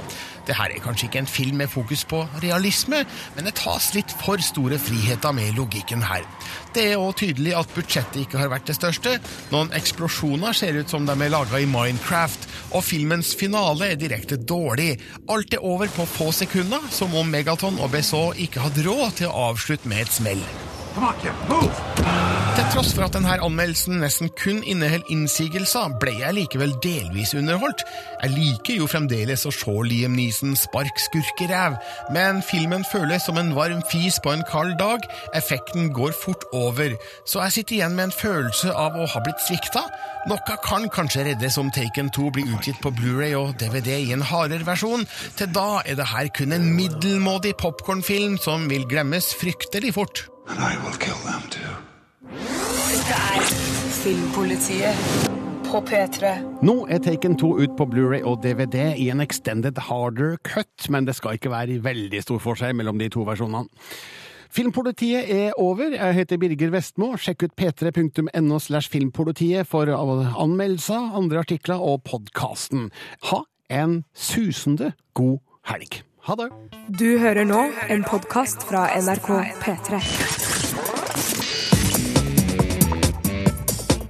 [0.48, 3.02] Det her er kanskje ikke en film med fokus på realisme,
[3.36, 6.24] men det tas litt for store friheter med logikken her.
[6.74, 9.18] Det er òg tydelig at budsjettet ikke har vært det største.
[9.52, 14.40] Noen eksplosjoner ser ut som de er laga i Minecraft, og filmens finale er direkte
[14.40, 14.94] dårlig.
[15.30, 19.30] Alt er over på få sekunder, som om Megaton og BSO ikke hadde råd til
[19.30, 20.42] å avslutte med et smell.
[21.20, 22.19] Til
[22.70, 27.82] tross for at denne anmeldelsen nesten kun inneholder innsigelser, ble jeg likevel delvis underholdt.
[28.20, 31.78] Jeg liker jo fremdeles å se Liam Neeson spark skurkeræv,
[32.14, 35.02] men filmen føles som en varm fis på en kald dag.
[35.34, 36.94] Effekten går fort over,
[37.24, 39.86] så jeg sitter igjen med en følelse av å ha blitt svikta.
[40.30, 44.26] Noe kan kanskje reddes om Taken 2 blir utgitt på Blu-ray og DVD i en
[44.30, 45.08] hardere versjon.
[45.40, 50.28] Til da er det her kun en middelmådig popkornfilm som vil glemmes fryktelig fort.
[52.30, 53.46] Dette er
[54.00, 55.30] Filmpolitiet
[55.66, 56.30] på P3.
[56.66, 61.08] Nå er Taken 2 ut på Blu-ray og DVD i en extended harder cut, men
[61.08, 63.66] det skal ikke være veldig stor forskjell mellom de to versjonene.
[64.50, 65.94] Filmpolitiet er over.
[65.94, 67.12] Jeg heter Birger Vestmo.
[67.14, 72.88] Sjekk ut p3.no slash filmpolitiet for anmeldelser, andre artikler og podkasten.
[73.30, 75.38] Ha en susende god
[75.70, 76.02] helg.
[76.26, 76.50] Ha det!
[76.98, 79.30] Du hører nå en podkast fra NRK
[79.62, 80.49] P3.